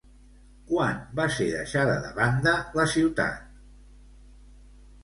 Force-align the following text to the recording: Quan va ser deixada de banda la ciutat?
Quan 0.69 0.95
va 1.19 1.27
ser 1.35 1.47
deixada 1.57 1.99
de 2.07 2.11
banda 2.17 2.55
la 2.81 2.87
ciutat? 2.95 3.47